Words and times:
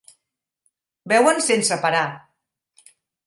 Beuen 1.11 1.43
sense 1.49 1.77
parar. 1.83 2.01